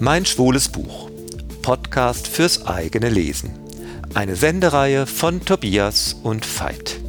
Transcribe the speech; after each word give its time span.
Mein 0.00 0.24
schwules 0.24 0.68
Buch. 0.68 1.10
Podcast 1.62 2.28
fürs 2.28 2.66
eigene 2.66 3.08
Lesen. 3.08 3.50
Eine 4.14 4.36
Sendereihe 4.36 5.06
von 5.08 5.44
Tobias 5.44 6.14
und 6.22 6.46
Veit. 6.46 7.00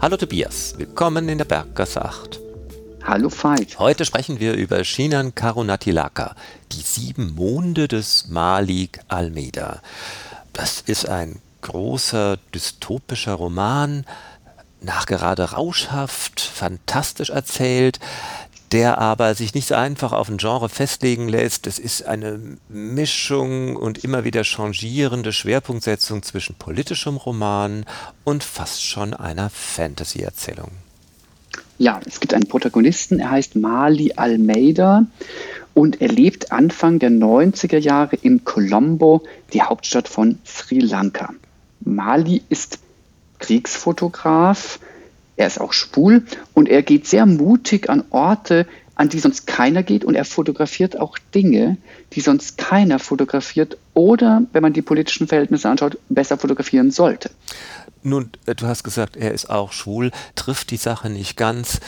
Hallo 0.00 0.16
Tobias, 0.16 0.74
willkommen 0.78 1.28
in 1.28 1.36
der 1.36 1.44
Berggasse 1.44 2.02
8. 2.02 2.40
Hallo 3.02 3.28
Veit. 3.28 3.78
Heute 3.78 4.06
sprechen 4.06 4.40
wir 4.40 4.54
über 4.54 4.82
Shinan 4.82 5.34
Karunatilaka, 5.34 6.34
die 6.72 6.80
sieben 6.80 7.34
Monde 7.34 7.86
des 7.86 8.28
Malik 8.28 9.00
Almeida. 9.08 9.82
Das 10.54 10.80
ist 10.80 11.06
ein 11.06 11.42
großer 11.60 12.38
dystopischer 12.54 13.34
Roman, 13.34 14.06
nachgerade 14.80 15.52
rauschhaft, 15.52 16.40
fantastisch 16.40 17.30
erzählt, 17.30 18.00
der 18.74 18.98
aber 18.98 19.36
sich 19.36 19.54
nicht 19.54 19.68
so 19.68 19.76
einfach 19.76 20.12
auf 20.12 20.28
ein 20.28 20.36
Genre 20.36 20.68
festlegen 20.68 21.28
lässt. 21.28 21.68
Es 21.68 21.78
ist 21.78 22.06
eine 22.06 22.40
Mischung 22.68 23.76
und 23.76 24.02
immer 24.02 24.24
wieder 24.24 24.42
changierende 24.42 25.32
Schwerpunktsetzung 25.32 26.24
zwischen 26.24 26.56
politischem 26.56 27.16
Roman 27.16 27.86
und 28.24 28.42
fast 28.42 28.82
schon 28.82 29.14
einer 29.14 29.48
Fantasy-Erzählung. 29.48 30.72
Ja, 31.78 32.00
es 32.04 32.18
gibt 32.18 32.34
einen 32.34 32.48
Protagonisten, 32.48 33.20
er 33.20 33.30
heißt 33.30 33.54
Mali 33.54 34.14
Almeida 34.16 35.04
und 35.72 36.00
er 36.00 36.08
lebt 36.08 36.50
Anfang 36.50 36.98
der 36.98 37.10
90er 37.10 37.78
Jahre 37.78 38.16
in 38.16 38.42
Colombo, 38.42 39.22
die 39.52 39.62
Hauptstadt 39.62 40.08
von 40.08 40.40
Sri 40.44 40.80
Lanka. 40.80 41.32
Mali 41.78 42.42
ist 42.48 42.80
Kriegsfotograf, 43.38 44.80
er 45.36 45.46
ist 45.46 45.60
auch 45.60 45.72
schwul 45.72 46.22
und 46.52 46.68
er 46.68 46.82
geht 46.82 47.06
sehr 47.06 47.26
mutig 47.26 47.90
an 47.90 48.04
Orte, 48.10 48.66
an 48.94 49.08
die 49.08 49.18
sonst 49.18 49.46
keiner 49.46 49.82
geht 49.82 50.04
und 50.04 50.14
er 50.14 50.24
fotografiert 50.24 50.98
auch 51.00 51.18
Dinge, 51.34 51.78
die 52.12 52.20
sonst 52.20 52.58
keiner 52.58 52.98
fotografiert 52.98 53.76
oder, 53.92 54.42
wenn 54.52 54.62
man 54.62 54.72
die 54.72 54.82
politischen 54.82 55.26
Verhältnisse 55.26 55.68
anschaut, 55.68 55.98
besser 56.08 56.38
fotografieren 56.38 56.90
sollte. 56.90 57.30
Nun, 58.02 58.30
du 58.44 58.66
hast 58.66 58.84
gesagt, 58.84 59.16
er 59.16 59.32
ist 59.32 59.50
auch 59.50 59.72
schwul, 59.72 60.10
trifft 60.36 60.70
die 60.70 60.76
Sache 60.76 61.10
nicht 61.10 61.36
ganz. 61.36 61.80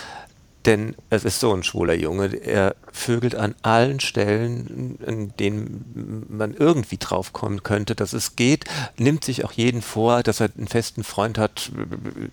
Denn 0.66 0.96
es 1.10 1.24
ist 1.24 1.38
so 1.38 1.54
ein 1.54 1.62
schwuler 1.62 1.94
Junge, 1.94 2.34
er 2.34 2.74
vögelt 2.92 3.36
an 3.36 3.54
allen 3.62 4.00
Stellen, 4.00 4.98
in 5.06 5.32
denen 5.36 6.26
man 6.28 6.54
irgendwie 6.54 6.98
drauf 6.98 7.32
kommen 7.32 7.62
könnte, 7.62 7.94
dass 7.94 8.12
es 8.12 8.34
geht, 8.34 8.64
nimmt 8.98 9.24
sich 9.24 9.44
auch 9.44 9.52
jeden 9.52 9.80
vor, 9.80 10.24
dass 10.24 10.40
er 10.40 10.50
einen 10.56 10.66
festen 10.66 11.04
Freund 11.04 11.38
hat, 11.38 11.70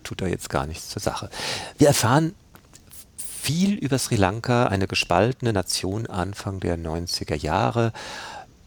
tut 0.03 0.21
er 0.21 0.29
jetzt 0.29 0.49
gar 0.49 0.65
nichts 0.65 0.89
zur 0.89 1.01
Sache. 1.01 1.29
Wir 1.77 1.87
erfahren 1.87 2.33
viel 3.17 3.75
über 3.75 3.99
Sri 3.99 4.15
Lanka, 4.15 4.65
eine 4.65 4.87
gespaltene 4.87 5.53
Nation 5.53 6.07
Anfang 6.07 6.59
der 6.59 6.77
90er 6.77 7.35
Jahre. 7.35 7.93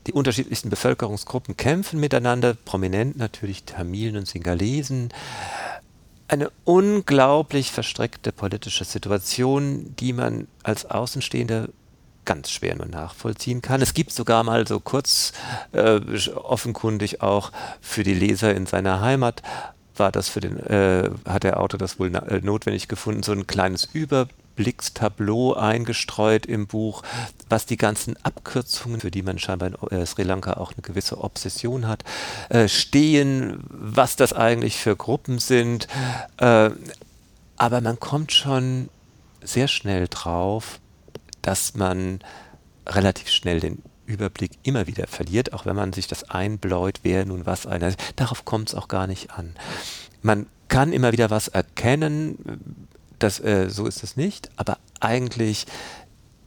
Die 0.06 0.12
unterschiedlichsten 0.12 0.70
Bevölkerungsgruppen 0.70 1.56
kämpfen 1.56 1.98
miteinander, 1.98 2.54
prominent 2.54 3.16
natürlich 3.16 3.64
Tamilen 3.64 4.16
und 4.16 4.28
Singalesen 4.28 5.08
eine 6.28 6.50
unglaublich 6.64 7.70
verstrickte 7.70 8.32
politische 8.32 8.84
Situation, 8.84 9.94
die 9.96 10.12
man 10.12 10.48
als 10.62 10.84
Außenstehender 10.84 11.68
ganz 12.24 12.50
schwer 12.50 12.74
nur 12.74 12.86
nachvollziehen 12.86 13.62
kann. 13.62 13.80
Es 13.80 13.94
gibt 13.94 14.10
sogar 14.10 14.42
mal 14.42 14.66
so 14.66 14.80
kurz 14.80 15.32
äh, 15.72 16.00
offenkundig 16.34 17.22
auch 17.22 17.52
für 17.80 18.02
die 18.02 18.14
Leser 18.14 18.54
in 18.54 18.66
seiner 18.66 19.00
Heimat 19.00 19.42
war 19.98 20.12
das 20.12 20.28
für 20.28 20.40
den, 20.40 20.58
äh, 20.58 21.10
hat 21.26 21.44
der 21.44 21.60
Autor 21.60 21.78
das 21.78 21.98
wohl 21.98 22.14
äh, 22.14 22.40
notwendig 22.42 22.88
gefunden, 22.88 23.22
so 23.22 23.32
ein 23.32 23.46
kleines 23.46 23.92
Überblickstableau 24.56 25.52
eingestreut 25.54 26.46
im 26.46 26.66
Buch, 26.66 27.02
was 27.48 27.66
die 27.66 27.76
ganzen 27.76 28.16
Abkürzungen, 28.24 29.00
für 29.00 29.10
die 29.10 29.22
man 29.22 29.38
scheinbar 29.38 29.68
in 29.68 29.98
äh, 29.98 30.06
Sri 30.06 30.22
Lanka 30.22 30.54
auch 30.54 30.72
eine 30.72 30.82
gewisse 30.82 31.22
Obsession 31.22 31.86
hat, 31.86 32.04
äh, 32.48 32.66
stehen, 32.66 33.62
was 33.68 34.16
das 34.16 34.32
eigentlich 34.32 34.78
für 34.78 34.96
Gruppen 34.96 35.38
sind. 35.38 35.88
Äh, 36.38 36.70
aber 37.56 37.80
man 37.80 38.00
kommt 38.00 38.32
schon 38.32 38.88
sehr 39.42 39.68
schnell 39.68 40.08
drauf, 40.08 40.80
dass 41.42 41.74
man 41.74 42.20
relativ 42.86 43.28
schnell 43.28 43.60
den 43.60 43.82
Überblick 44.06 44.52
immer 44.62 44.86
wieder 44.86 45.06
verliert, 45.06 45.52
auch 45.52 45.66
wenn 45.66 45.76
man 45.76 45.92
sich 45.92 46.06
das 46.06 46.24
einbläut, 46.30 47.00
wer 47.02 47.26
nun 47.26 47.44
was 47.44 47.66
einer 47.66 47.88
ist. 47.88 47.98
Darauf 48.16 48.44
kommt 48.44 48.70
es 48.70 48.74
auch 48.74 48.88
gar 48.88 49.06
nicht 49.06 49.32
an. 49.32 49.54
Man 50.22 50.46
kann 50.68 50.92
immer 50.92 51.12
wieder 51.12 51.30
was 51.30 51.48
erkennen, 51.48 52.85
das, 53.18 53.40
äh, 53.40 53.68
so 53.70 53.86
ist 53.86 54.02
es 54.02 54.16
nicht, 54.16 54.50
aber 54.56 54.78
eigentlich 55.00 55.66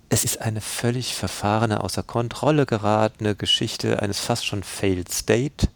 es 0.09 0.23
ist 0.23 0.41
eine 0.41 0.59
völlig 0.59 1.13
verfahrene, 1.13 1.83
außer 1.83 2.01
Kontrolle 2.01 2.65
geratene 2.65 3.35
Geschichte 3.35 4.01
eines 4.01 4.19
fast 4.19 4.45
schon 4.45 4.63
failed 4.63 5.11
state. 5.13 5.67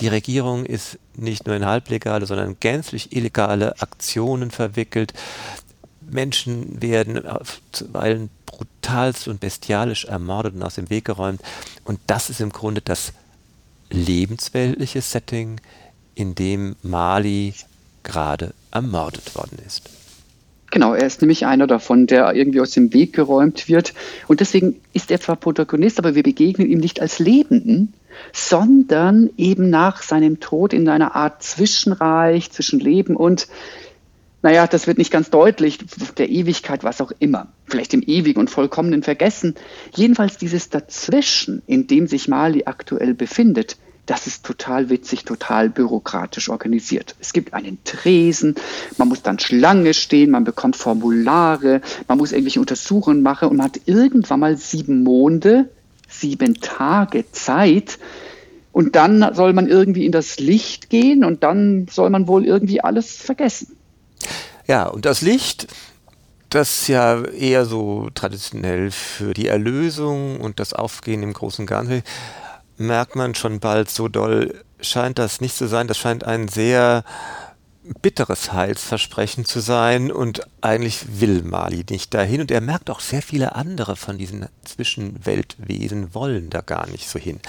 Die 0.00 0.08
Regierung 0.08 0.64
ist 0.64 0.98
nicht 1.14 1.46
nur 1.46 1.56
in 1.56 1.66
halblegale, 1.66 2.26
sondern 2.26 2.56
gänzlich 2.58 3.14
illegale 3.14 3.80
Aktionen 3.80 4.50
verwickelt. 4.50 5.12
Menschen 6.00 6.80
werden 6.80 7.22
zuweilen 7.72 8.30
brutalst 8.46 9.28
und 9.28 9.40
bestialisch 9.40 10.06
ermordet 10.06 10.54
und 10.54 10.62
aus 10.62 10.76
dem 10.76 10.88
Weg 10.88 11.04
geräumt. 11.04 11.42
Und 11.84 12.00
das 12.06 12.30
ist 12.30 12.40
im 12.40 12.50
Grunde 12.50 12.80
das 12.80 13.12
lebensweltliche 13.90 15.02
Setting, 15.02 15.60
in 16.14 16.34
dem 16.34 16.76
Mali 16.82 17.54
gerade 18.02 18.54
ermordet 18.70 19.34
worden 19.34 19.58
ist. 19.66 19.82
Genau, 20.70 20.94
er 20.94 21.06
ist 21.06 21.22
nämlich 21.22 21.46
einer 21.46 21.66
davon, 21.66 22.06
der 22.06 22.34
irgendwie 22.34 22.60
aus 22.60 22.72
dem 22.72 22.92
Weg 22.92 23.12
geräumt 23.12 23.68
wird. 23.68 23.94
Und 24.26 24.40
deswegen 24.40 24.80
ist 24.92 25.10
er 25.10 25.20
zwar 25.20 25.36
Protagonist, 25.36 25.98
aber 25.98 26.14
wir 26.14 26.22
begegnen 26.22 26.68
ihm 26.68 26.80
nicht 26.80 27.00
als 27.00 27.18
Lebenden, 27.18 27.94
sondern 28.32 29.30
eben 29.36 29.70
nach 29.70 30.02
seinem 30.02 30.40
Tod 30.40 30.72
in 30.72 30.88
einer 30.88 31.14
Art 31.14 31.42
Zwischenreich 31.42 32.50
zwischen 32.50 32.80
Leben 32.80 33.16
und 33.16 33.46
naja, 34.42 34.68
das 34.68 34.86
wird 34.86 34.98
nicht 34.98 35.10
ganz 35.10 35.30
deutlich, 35.30 35.78
der 36.18 36.28
Ewigkeit, 36.28 36.84
was 36.84 37.00
auch 37.00 37.10
immer, 37.18 37.48
vielleicht 37.64 37.92
im 37.94 38.02
ewigen 38.02 38.38
und 38.38 38.48
vollkommenen 38.48 39.02
Vergessen. 39.02 39.56
Jedenfalls 39.96 40.36
dieses 40.36 40.68
Dazwischen, 40.68 41.62
in 41.66 41.88
dem 41.88 42.06
sich 42.06 42.28
Mali 42.28 42.62
aktuell 42.64 43.14
befindet, 43.14 43.76
das 44.06 44.28
ist 44.28 44.44
total 44.44 44.88
witzig, 44.88 45.24
total 45.24 45.68
bürokratisch 45.68 46.48
organisiert. 46.48 47.16
Es 47.20 47.32
gibt 47.32 47.52
einen 47.54 47.82
Tresen, 47.84 48.54
man 48.98 49.08
muss 49.08 49.22
dann 49.22 49.38
Schlange 49.38 49.94
stehen, 49.94 50.30
man 50.30 50.44
bekommt 50.44 50.76
Formulare, 50.76 51.80
man 52.06 52.18
muss 52.18 52.32
irgendwelche 52.32 52.60
Untersuchungen 52.60 53.22
machen 53.22 53.48
und 53.48 53.56
man 53.56 53.66
hat 53.66 53.80
irgendwann 53.86 54.40
mal 54.40 54.56
sieben 54.56 55.02
Monde, 55.02 55.68
sieben 56.08 56.60
Tage 56.60 57.30
Zeit. 57.32 57.98
Und 58.72 58.94
dann 58.94 59.34
soll 59.34 59.52
man 59.52 59.68
irgendwie 59.68 60.06
in 60.06 60.12
das 60.12 60.38
Licht 60.38 60.90
gehen 60.90 61.24
und 61.24 61.42
dann 61.42 61.88
soll 61.90 62.10
man 62.10 62.28
wohl 62.28 62.44
irgendwie 62.44 62.80
alles 62.82 63.16
vergessen. 63.16 63.76
Ja, 64.66 64.86
und 64.86 65.04
das 65.04 65.22
Licht, 65.22 65.66
das 66.50 66.86
ja 66.86 67.24
eher 67.24 67.64
so 67.64 68.08
traditionell 68.14 68.90
für 68.90 69.34
die 69.34 69.48
Erlösung 69.48 70.40
und 70.40 70.60
das 70.60 70.74
Aufgehen 70.74 71.22
im 71.22 71.32
großen 71.32 71.66
Ganzen, 71.66 72.02
merkt 72.78 73.16
man 73.16 73.34
schon 73.34 73.60
bald 73.60 73.90
so 73.90 74.08
doll, 74.08 74.62
scheint 74.80 75.18
das 75.18 75.40
nicht 75.40 75.56
zu 75.56 75.66
sein. 75.66 75.88
Das 75.88 75.98
scheint 75.98 76.24
ein 76.24 76.48
sehr 76.48 77.04
bitteres 78.02 78.52
Heilsversprechen 78.52 79.44
zu 79.44 79.60
sein 79.60 80.10
und 80.10 80.40
eigentlich 80.60 81.20
will 81.20 81.42
Mali 81.42 81.84
nicht 81.88 82.12
dahin 82.14 82.40
und 82.40 82.50
er 82.50 82.60
merkt 82.60 82.90
auch 82.90 83.00
sehr 83.00 83.22
viele 83.22 83.54
andere 83.54 83.96
von 83.96 84.18
diesen 84.18 84.46
Zwischenweltwesen 84.64 86.14
wollen 86.14 86.50
da 86.50 86.62
gar 86.62 86.88
nicht 86.88 87.08
so 87.08 87.18
hin. 87.18 87.40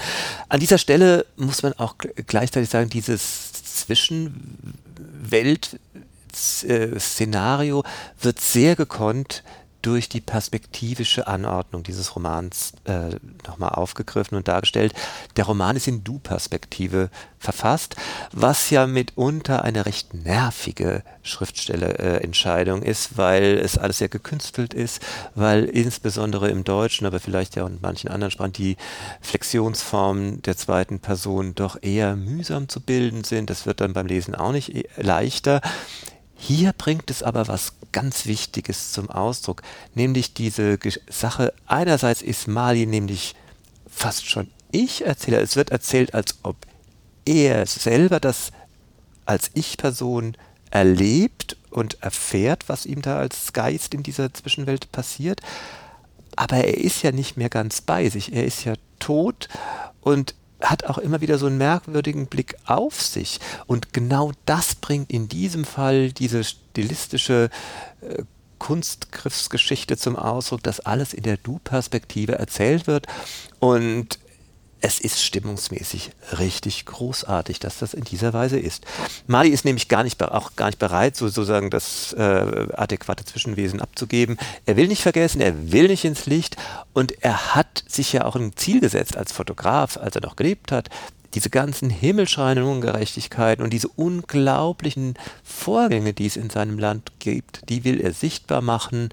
An 0.48 0.60
dieser 0.60 0.78
Stelle 0.78 1.26
muss 1.36 1.62
man 1.62 1.72
auch 1.74 1.96
gleichzeitig 1.98 2.70
sagen, 2.70 2.88
dieses 2.88 3.52
Zwischenwelt 3.52 5.78
äh, 6.68 6.98
Szenario 6.98 7.82
wird 8.20 8.40
sehr 8.40 8.76
gekonnt 8.76 9.42
durch 9.82 10.08
die 10.08 10.20
perspektivische 10.20 11.26
Anordnung 11.26 11.82
dieses 11.82 12.16
Romans 12.16 12.72
äh, 12.84 13.10
nochmal 13.46 13.70
aufgegriffen 13.70 14.36
und 14.36 14.48
dargestellt. 14.48 14.92
Der 15.36 15.44
Roman 15.44 15.76
ist 15.76 15.86
in 15.86 16.02
Du-Perspektive 16.02 17.10
verfasst, 17.38 17.94
was 18.32 18.70
ja 18.70 18.86
mitunter 18.86 19.62
eine 19.62 19.86
recht 19.86 20.14
nervige 20.14 21.04
Schriftstellerentscheidung 21.22 22.82
äh, 22.82 22.90
ist, 22.90 23.16
weil 23.16 23.58
es 23.58 23.78
alles 23.78 23.98
sehr 23.98 24.08
gekünstelt 24.08 24.74
ist, 24.74 25.00
weil 25.34 25.64
insbesondere 25.64 26.48
im 26.48 26.64
Deutschen, 26.64 27.06
aber 27.06 27.20
vielleicht 27.20 27.54
ja 27.54 27.64
auch 27.64 27.68
in 27.68 27.78
manchen 27.80 28.10
anderen 28.10 28.32
Sprachen 28.32 28.52
die 28.52 28.76
Flexionsformen 29.20 30.42
der 30.42 30.56
zweiten 30.56 30.98
Person 30.98 31.54
doch 31.54 31.80
eher 31.80 32.16
mühsam 32.16 32.68
zu 32.68 32.80
bilden 32.80 33.22
sind. 33.22 33.48
Das 33.50 33.66
wird 33.66 33.80
dann 33.80 33.92
beim 33.92 34.06
Lesen 34.06 34.34
auch 34.34 34.52
nicht 34.52 34.74
e-, 34.74 34.88
leichter. 34.96 35.60
Hier 36.40 36.72
bringt 36.72 37.10
es 37.10 37.22
aber 37.22 37.48
was 37.48 37.72
ganz 37.92 38.26
Wichtiges 38.26 38.92
zum 38.92 39.10
Ausdruck, 39.10 39.62
nämlich 39.94 40.34
diese 40.34 40.78
Sache, 41.10 41.52
einerseits 41.66 42.22
ist 42.22 42.46
Mali 42.46 42.86
nämlich 42.86 43.34
fast 43.88 44.26
schon 44.28 44.48
Ich-Erzähler, 44.70 45.40
es 45.42 45.56
wird 45.56 45.70
erzählt, 45.70 46.14
als 46.14 46.38
ob 46.44 46.56
er 47.24 47.66
selber 47.66 48.20
das 48.20 48.52
als 49.26 49.50
Ich-Person 49.54 50.36
erlebt 50.70 51.56
und 51.70 52.02
erfährt, 52.02 52.68
was 52.68 52.86
ihm 52.86 53.02
da 53.02 53.18
als 53.18 53.52
Geist 53.52 53.92
in 53.92 54.02
dieser 54.02 54.32
Zwischenwelt 54.32 54.92
passiert. 54.92 55.40
aber 56.36 56.58
er 56.58 56.78
ist 56.78 57.02
ja 57.02 57.10
nicht 57.10 57.36
mehr 57.36 57.48
ganz 57.48 57.80
bei 57.80 58.08
sich. 58.08 58.32
Er 58.32 58.44
ist 58.44 58.64
ja 58.64 58.74
tot 59.00 59.48
und 60.00 60.34
hat 60.60 60.84
auch 60.84 60.98
immer 60.98 61.20
wieder 61.20 61.38
so 61.38 61.46
einen 61.46 61.58
merkwürdigen 61.58 62.26
Blick 62.26 62.56
auf 62.66 63.00
sich. 63.00 63.40
Und 63.66 63.92
genau 63.92 64.32
das 64.44 64.74
bringt 64.74 65.10
in 65.10 65.28
diesem 65.28 65.64
Fall 65.64 66.12
diese 66.12 66.44
stilistische 66.44 67.50
äh, 68.00 68.22
Kunstgriffsgeschichte 68.58 69.96
zum 69.96 70.16
Ausdruck, 70.16 70.62
dass 70.62 70.80
alles 70.80 71.14
in 71.14 71.22
der 71.22 71.36
Du-Perspektive 71.36 72.38
erzählt 72.38 72.86
wird. 72.86 73.06
Und 73.60 74.18
es 74.80 75.00
ist 75.00 75.22
stimmungsmäßig 75.22 76.10
richtig 76.38 76.86
großartig, 76.86 77.58
dass 77.58 77.78
das 77.78 77.94
in 77.94 78.04
dieser 78.04 78.32
Weise 78.32 78.58
ist. 78.58 78.84
Mali 79.26 79.48
ist 79.48 79.64
nämlich 79.64 79.88
gar 79.88 80.04
nicht, 80.04 80.22
auch 80.22 80.54
gar 80.56 80.66
nicht 80.66 80.78
bereit, 80.78 81.16
sozusagen 81.16 81.70
das 81.70 82.12
äh, 82.12 82.68
adäquate 82.74 83.24
Zwischenwesen 83.24 83.80
abzugeben. 83.80 84.38
Er 84.66 84.76
will 84.76 84.88
nicht 84.88 85.02
vergessen, 85.02 85.40
er 85.40 85.72
will 85.72 85.88
nicht 85.88 86.04
ins 86.04 86.26
Licht 86.26 86.56
und 86.92 87.22
er 87.22 87.54
hat 87.54 87.84
sich 87.88 88.12
ja 88.12 88.24
auch 88.24 88.36
ein 88.36 88.56
Ziel 88.56 88.80
gesetzt 88.80 89.16
als 89.16 89.32
Fotograf, 89.32 89.96
als 89.96 90.14
er 90.14 90.22
noch 90.22 90.36
gelebt 90.36 90.70
hat, 90.70 90.88
diese 91.34 91.50
ganzen 91.50 91.90
himmelschreienden 91.90 92.64
Ungerechtigkeiten 92.64 93.62
und 93.62 93.72
diese 93.72 93.88
unglaublichen 93.88 95.14
Vorgänge, 95.42 96.14
die 96.14 96.26
es 96.26 96.36
in 96.36 96.50
seinem 96.50 96.78
Land 96.78 97.12
gibt, 97.18 97.68
die 97.68 97.84
will 97.84 98.00
er 98.00 98.12
sichtbar 98.12 98.62
machen 98.62 99.10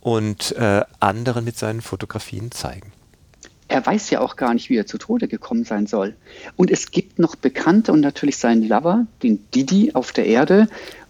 und 0.00 0.52
äh, 0.52 0.84
anderen 1.00 1.44
mit 1.44 1.58
seinen 1.58 1.82
Fotografien 1.82 2.52
zeigen 2.52 2.92
er 3.68 3.84
weiß 3.84 4.10
ja 4.10 4.20
auch 4.20 4.36
gar 4.36 4.54
nicht, 4.54 4.70
wie 4.70 4.76
er 4.76 4.86
zu 4.86 4.98
Tode 4.98 5.28
gekommen 5.28 5.64
sein 5.64 5.86
soll. 5.86 6.14
Und 6.56 6.70
es 6.70 6.90
gibt 6.90 7.18
noch 7.18 7.36
Bekannte 7.36 7.92
und 7.92 8.00
natürlich 8.00 8.38
seinen 8.38 8.66
Lover, 8.66 9.06
den 9.22 9.44
Didi 9.54 9.92
auf 9.94 10.12
der 10.12 10.26
Erde. 10.26 10.68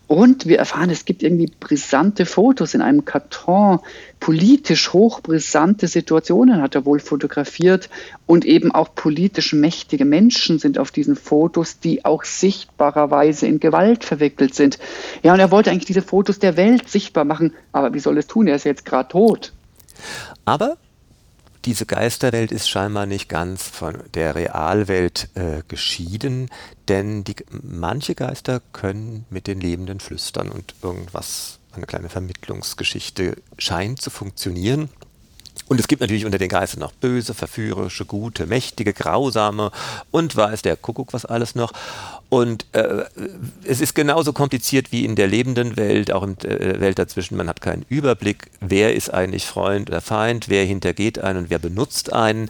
Und 0.09 0.47
wir 0.47 0.59
erfahren, 0.59 0.89
es 0.89 1.05
gibt 1.05 1.23
irgendwie 1.23 1.53
brisante 1.61 2.25
Fotos 2.25 2.73
in 2.73 2.81
einem 2.81 3.05
Karton. 3.05 3.81
Politisch 4.21 4.95
hochbrisante 4.95 5.87
Situationen 5.87 6.63
hat 6.63 6.75
er 6.75 6.87
wohl 6.87 6.99
fotografiert. 6.99 7.91
Und 8.27 8.47
eben 8.47 8.73
auch 8.73 8.95
politisch 8.95 9.53
mächtige 9.53 10.07
Menschen 10.07 10.59
sind 10.59 10.79
auf 10.79 10.91
diesen 10.91 11.15
Fotos, 11.15 11.79
die 11.79 12.07
auch 12.07 12.25
sichtbarerweise 12.25 13.47
in 13.47 13.61
Gewalt 13.61 14.03
verwickelt 14.03 14.55
sind. 14.55 14.79
Ja, 15.23 15.35
und 15.35 15.41
er 15.41 15.51
wollte 15.51 15.71
eigentlich 15.71 15.85
diese 15.85 16.03
Fotos 16.03 16.39
der 16.39 16.57
Welt 16.57 16.89
sichtbar 16.89 17.27
machen. 17.27 17.53
Aber 17.73 17.93
wie 17.93 18.01
soll 18.01 18.17
es 18.17 18.27
tun? 18.27 18.49
Er 18.49 18.57
ist 18.57 18.65
jetzt 18.65 18.87
gerade 18.87 19.11
tot. 19.11 19.53
Aber 20.47 20.79
diese 21.65 21.87
Geisterwelt 21.87 22.53
ist 22.53 22.69
scheinbar 22.69 23.07
nicht 23.07 23.29
ganz 23.29 23.63
von 23.63 23.99
der 24.15 24.35
Realwelt 24.35 25.29
äh, 25.35 25.63
geschieden, 25.67 26.51
denn 26.89 27.25
die, 27.25 27.37
manche 27.63 28.15
Geister 28.15 28.61
können 28.73 29.27
mit 29.31 29.47
den 29.47 29.61
Lebenden 29.61 30.01
flüstern 30.01 30.51
und 30.51 30.75
irgendwas, 30.83 31.59
eine 31.73 31.87
kleine 31.87 32.09
Vermittlungsgeschichte 32.09 33.37
scheint 33.59 34.01
zu 34.01 34.11
funktionieren. 34.11 34.89
Und 35.69 35.79
es 35.79 35.87
gibt 35.87 36.01
natürlich 36.01 36.25
unter 36.25 36.39
den 36.39 36.49
Geistern 36.49 36.81
noch 36.81 36.93
böse, 36.93 37.35
verführerische, 37.35 38.07
gute, 38.07 38.47
mächtige, 38.47 38.95
grausame 38.95 39.71
und 40.11 40.35
weiß 40.35 40.63
der 40.63 40.77
Kuckuck 40.77 41.13
was 41.13 41.27
alles 41.27 41.55
noch. 41.55 41.73
Und 42.31 42.67
äh, 42.73 43.05
es 43.65 43.81
ist 43.81 43.95
genauso 43.95 44.33
kompliziert 44.33 44.93
wie 44.93 45.05
in 45.05 45.15
der 45.15 45.29
lebenden 45.29 45.77
Welt, 45.77 46.11
auch 46.11 46.23
in 46.23 46.37
der 46.39 46.61
äh, 46.61 46.81
Welt 46.81 46.99
dazwischen. 46.99 47.37
Man 47.37 47.49
hat 47.49 47.61
keinen 47.61 47.85
Überblick, 47.89 48.51
wer 48.61 48.95
ist 48.95 49.13
eigentlich 49.13 49.47
Freund 49.47 49.91
oder 49.91 50.01
Feind, 50.01 50.49
wer 50.49 50.65
hintergeht 50.65 51.19
einen 51.19 51.41
und 51.41 51.51
wer 51.51 51.59
benutzt 51.59 52.13
einen. 52.13 52.49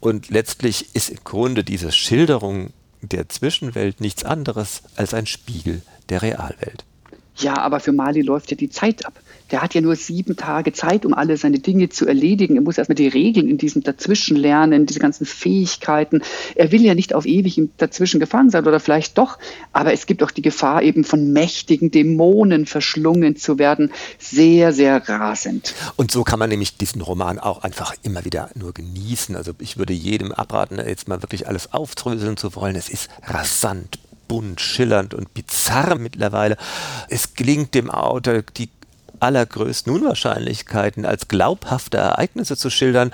Und 0.00 0.30
letztlich 0.30 0.94
ist 0.94 1.10
im 1.10 1.18
Grunde 1.24 1.64
diese 1.64 1.90
Schilderung 1.90 2.72
der 3.02 3.28
Zwischenwelt 3.28 4.00
nichts 4.00 4.24
anderes 4.24 4.82
als 4.94 5.12
ein 5.12 5.26
Spiegel 5.26 5.82
der 6.08 6.22
Realwelt. 6.22 6.84
Ja, 7.38 7.58
aber 7.58 7.80
für 7.80 7.92
Mali 7.92 8.22
läuft 8.22 8.50
ja 8.50 8.56
die 8.56 8.70
Zeit 8.70 9.04
ab. 9.04 9.14
Der 9.50 9.62
hat 9.62 9.74
ja 9.74 9.80
nur 9.80 9.94
sieben 9.94 10.36
Tage 10.36 10.72
Zeit, 10.72 11.06
um 11.06 11.14
alle 11.14 11.36
seine 11.36 11.60
Dinge 11.60 11.88
zu 11.88 12.06
erledigen. 12.06 12.56
Er 12.56 12.62
muss 12.62 12.78
erstmal 12.78 12.96
die 12.96 13.06
Regeln 13.06 13.48
in 13.48 13.58
diesem 13.58 13.82
Dazwischen 13.82 14.36
lernen, 14.36 14.86
diese 14.86 14.98
ganzen 14.98 15.24
Fähigkeiten. 15.24 16.22
Er 16.56 16.72
will 16.72 16.82
ja 16.82 16.94
nicht 16.94 17.14
auf 17.14 17.26
ewig 17.26 17.56
im 17.58 17.70
Dazwischen 17.76 18.18
gefangen 18.18 18.50
sein 18.50 18.66
oder 18.66 18.80
vielleicht 18.80 19.18
doch, 19.18 19.38
aber 19.72 19.92
es 19.92 20.06
gibt 20.06 20.22
auch 20.24 20.32
die 20.32 20.42
Gefahr, 20.42 20.82
eben 20.82 21.04
von 21.04 21.32
mächtigen 21.32 21.92
Dämonen 21.92 22.66
verschlungen 22.66 23.36
zu 23.36 23.58
werden. 23.58 23.92
Sehr, 24.18 24.72
sehr 24.72 25.08
rasend. 25.08 25.74
Und 25.94 26.10
so 26.10 26.24
kann 26.24 26.40
man 26.40 26.48
nämlich 26.48 26.76
diesen 26.76 27.00
Roman 27.00 27.38
auch 27.38 27.62
einfach 27.62 27.94
immer 28.02 28.24
wieder 28.24 28.50
nur 28.54 28.72
genießen. 28.72 29.36
Also 29.36 29.52
ich 29.60 29.76
würde 29.76 29.92
jedem 29.92 30.32
abraten, 30.32 30.78
jetzt 30.84 31.06
mal 31.06 31.22
wirklich 31.22 31.46
alles 31.46 31.72
aufdröseln 31.72 32.36
zu 32.36 32.56
wollen. 32.56 32.74
Es 32.74 32.88
ist 32.88 33.08
rasant, 33.22 33.98
bunt, 34.28 34.60
schillernd 34.60 35.14
und 35.14 35.34
bizarr 35.34 35.96
mittlerweile. 35.96 36.56
Es 37.08 37.34
gelingt 37.34 37.74
dem 37.74 37.90
Autor, 37.90 38.42
die 38.56 38.70
allergrößten 39.20 39.92
Unwahrscheinlichkeiten 39.92 41.04
als 41.04 41.28
glaubhafte 41.28 41.96
Ereignisse 41.98 42.56
zu 42.56 42.70
schildern. 42.70 43.12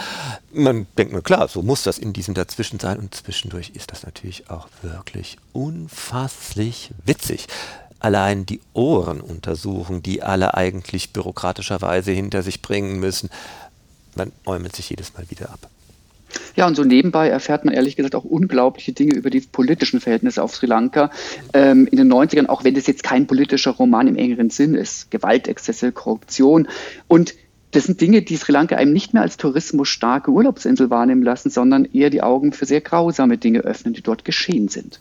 Man 0.52 0.86
denkt 0.98 1.12
mir, 1.12 1.22
klar, 1.22 1.48
so 1.48 1.62
muss 1.62 1.82
das 1.82 1.98
in 1.98 2.12
diesem 2.12 2.34
Dazwischen 2.34 2.80
sein 2.80 2.98
und 2.98 3.14
zwischendurch 3.14 3.70
ist 3.70 3.92
das 3.92 4.04
natürlich 4.04 4.50
auch 4.50 4.68
wirklich 4.82 5.38
unfasslich 5.52 6.90
witzig. 7.04 7.46
Allein 8.00 8.46
die 8.46 8.60
Ohren 8.72 9.20
untersuchen, 9.20 10.02
die 10.02 10.22
alle 10.22 10.54
eigentlich 10.54 11.12
bürokratischerweise 11.12 12.10
hinter 12.10 12.42
sich 12.42 12.60
bringen 12.60 12.98
müssen. 12.98 13.30
Man 14.16 14.32
äumelt 14.44 14.74
sich 14.74 14.90
jedes 14.90 15.14
Mal 15.14 15.30
wieder 15.30 15.50
ab. 15.50 15.70
Ja, 16.56 16.66
und 16.66 16.74
so 16.74 16.84
nebenbei 16.84 17.28
erfährt 17.28 17.64
man 17.64 17.74
ehrlich 17.74 17.96
gesagt 17.96 18.14
auch 18.14 18.24
unglaubliche 18.24 18.92
Dinge 18.92 19.14
über 19.14 19.30
die 19.30 19.40
politischen 19.40 20.00
Verhältnisse 20.00 20.42
auf 20.42 20.54
Sri 20.54 20.66
Lanka 20.66 21.10
ähm, 21.52 21.86
in 21.90 21.98
den 21.98 22.12
90ern, 22.12 22.46
auch 22.46 22.64
wenn 22.64 22.74
das 22.74 22.86
jetzt 22.86 23.02
kein 23.02 23.26
politischer 23.26 23.72
Roman 23.72 24.06
im 24.06 24.16
engeren 24.16 24.50
Sinn 24.50 24.74
ist. 24.74 25.10
Gewaltexzesse, 25.10 25.92
Korruption 25.92 26.68
und 27.08 27.34
das 27.72 27.84
sind 27.84 28.02
Dinge, 28.02 28.20
die 28.20 28.36
Sri 28.36 28.52
Lanka 28.52 28.76
einem 28.76 28.92
nicht 28.92 29.14
mehr 29.14 29.22
als 29.22 29.38
tourismusstarke 29.38 30.30
Urlaubsinsel 30.30 30.90
wahrnehmen 30.90 31.22
lassen, 31.22 31.48
sondern 31.48 31.86
eher 31.86 32.10
die 32.10 32.22
Augen 32.22 32.52
für 32.52 32.66
sehr 32.66 32.82
grausame 32.82 33.38
Dinge 33.38 33.60
öffnen, 33.60 33.94
die 33.94 34.02
dort 34.02 34.26
geschehen 34.26 34.68
sind. 34.68 35.00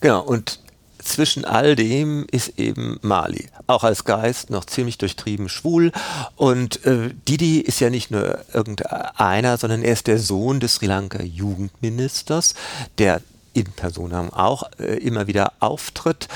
Genau, 0.00 0.22
und 0.22 0.60
zwischen 1.02 1.44
all 1.44 1.76
dem 1.76 2.26
ist 2.30 2.58
eben 2.58 2.98
Mali, 3.02 3.48
auch 3.66 3.84
als 3.84 4.04
Geist 4.04 4.50
noch 4.50 4.64
ziemlich 4.64 4.98
durchtrieben 4.98 5.48
schwul. 5.48 5.92
Und 6.36 6.84
äh, 6.86 7.10
Didi 7.28 7.60
ist 7.60 7.80
ja 7.80 7.90
nicht 7.90 8.10
nur 8.10 8.38
irgendeiner, 8.52 9.56
sondern 9.58 9.82
er 9.82 9.92
ist 9.92 10.06
der 10.06 10.18
Sohn 10.18 10.60
des 10.60 10.76
Sri 10.76 10.86
Lanka 10.86 11.22
Jugendministers, 11.22 12.54
der 12.98 13.20
in 13.54 13.64
Personam 13.64 14.32
auch 14.32 14.64
äh, 14.78 14.96
immer 14.98 15.26
wieder 15.26 15.52
auftritt, 15.60 16.28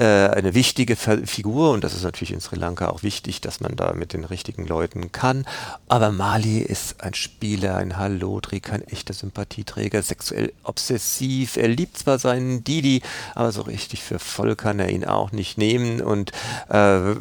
äh, 0.00 0.30
eine 0.30 0.54
wichtige 0.54 0.96
Figur 0.96 1.72
und 1.72 1.84
das 1.84 1.92
ist 1.94 2.04
natürlich 2.04 2.32
in 2.32 2.40
Sri 2.40 2.56
Lanka 2.56 2.88
auch 2.88 3.02
wichtig, 3.02 3.42
dass 3.42 3.60
man 3.60 3.76
da 3.76 3.92
mit 3.92 4.14
den 4.14 4.24
richtigen 4.24 4.66
Leuten 4.66 5.12
kann. 5.12 5.44
Aber 5.88 6.10
Mali 6.10 6.58
ist 6.58 7.02
ein 7.02 7.12
Spieler, 7.12 7.76
ein 7.76 7.98
Hallodri, 7.98 8.60
kein 8.60 8.82
echter 8.88 9.12
Sympathieträger, 9.12 10.02
sexuell 10.02 10.54
obsessiv. 10.62 11.58
Er 11.58 11.68
liebt 11.68 11.98
zwar 11.98 12.18
seinen 12.18 12.64
Didi, 12.64 13.02
aber 13.34 13.52
so 13.52 13.60
richtig 13.60 14.02
für 14.02 14.18
voll 14.18 14.56
kann 14.56 14.78
er 14.78 14.88
ihn 14.88 15.04
auch 15.04 15.32
nicht 15.32 15.58
nehmen 15.58 16.00
und 16.00 16.32
äh, 16.70 17.14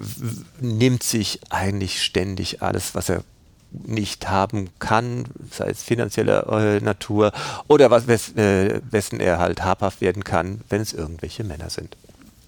nimmt 0.62 1.04
sich 1.04 1.42
eigentlich 1.50 2.02
ständig 2.02 2.62
alles, 2.62 2.96
was 2.96 3.10
er 3.10 3.24
nicht 3.72 4.30
haben 4.30 4.70
kann, 4.80 5.26
sei 5.52 5.70
es 5.70 5.84
finanzieller 5.84 6.48
äh, 6.78 6.80
Natur 6.80 7.34
oder 7.68 7.92
was, 7.92 8.08
wes, 8.08 8.36
äh, 8.38 8.80
wessen 8.90 9.20
er 9.20 9.38
halt 9.38 9.64
habhaft 9.64 10.00
werden 10.00 10.24
kann, 10.24 10.62
wenn 10.70 10.82
es 10.82 10.94
irgendwelche 10.94 11.44
Männer 11.44 11.70
sind. 11.70 11.98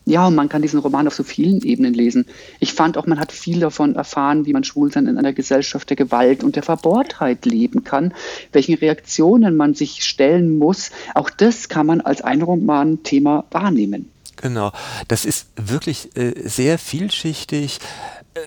Ja, 0.06 0.28
und 0.28 0.36
man 0.36 0.50
kann 0.50 0.64
diesen 0.64 0.80
Roman 0.80 1.08
auf 1.08 1.14
so 1.14 1.24
vielen 1.24 1.62
Ebenen 1.62 1.94
lesen. 1.94 2.26
Ich 2.60 2.74
fand 2.74 2.98
auch, 2.98 3.06
man 3.06 3.20
hat 3.20 3.32
viel 3.32 3.60
davon 3.60 3.96
erfahren, 3.96 4.46
wie 4.46 4.54
man 4.54 4.64
Schwulsein 4.64 5.08
in 5.08 5.18
einer 5.18 5.34
Gesellschaft 5.34 5.90
der 5.90 5.98
Gewalt 5.98 6.44
und 6.44 6.56
der 6.56 6.64
Verbohrtheit 6.64 7.46
leben 7.46 7.84
kann, 7.84 8.14
welchen 8.52 8.74
Reaktionen 8.76 9.56
man 9.56 9.76
sich 9.76 10.04
stellen 10.04 10.58
muss. 10.58 10.92
Auch 11.14 11.30
das 11.30 11.70
kann 11.70 11.86
man 11.86 12.02
als 12.02 12.22
ein 12.22 12.42
Roman-Thema 12.42 13.46
wahrnehmen. 13.52 14.10
Genau, 14.38 14.72
das 15.08 15.26
ist 15.26 15.48
wirklich 15.56 16.16
äh, 16.18 16.34
sehr 16.48 16.80
vielschichtig. 16.80 17.80
Äh, 18.34 18.40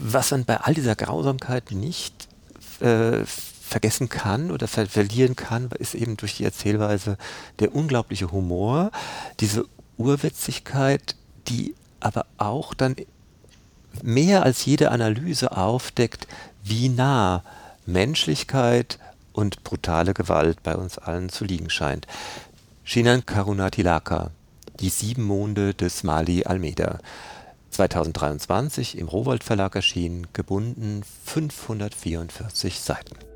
was 0.00 0.30
man 0.30 0.44
bei 0.44 0.58
all 0.58 0.74
dieser 0.74 0.94
Grausamkeit 0.94 1.70
nicht 1.70 2.28
äh, 2.80 3.24
vergessen 3.68 4.08
kann 4.10 4.50
oder 4.50 4.68
ver 4.68 4.86
verlieren 4.86 5.36
kann, 5.36 5.70
ist 5.78 5.94
eben 5.94 6.16
durch 6.16 6.36
die 6.36 6.44
Erzählweise 6.44 7.16
der 7.60 7.74
unglaubliche 7.74 8.30
Humor, 8.30 8.90
diese 9.40 9.64
Urwitzigkeit, 9.98 11.16
die 11.48 11.74
aber 12.00 12.26
auch 12.38 12.74
dann 12.74 12.96
mehr 14.02 14.44
als 14.44 14.64
jede 14.64 14.90
Analyse 14.90 15.56
aufdeckt, 15.56 16.26
wie 16.62 16.88
nah 16.88 17.42
Menschlichkeit 17.86 18.98
und 19.32 19.64
brutale 19.64 20.14
Gewalt 20.14 20.62
bei 20.62 20.76
uns 20.76 20.98
allen 20.98 21.28
zu 21.28 21.44
liegen 21.44 21.70
scheint. 21.70 22.06
Shinan 22.84 23.26
Karunatilaka, 23.26 24.30
Die 24.80 24.88
sieben 24.88 25.24
Monde 25.24 25.74
des 25.74 26.04
Mali 26.04 26.44
Almeida. 26.44 27.00
2023 27.70 28.96
im 28.96 29.08
Rowold 29.08 29.44
Verlag 29.44 29.74
erschienen, 29.74 30.26
gebunden 30.32 31.02
544 31.24 32.80
Seiten. 32.80 33.27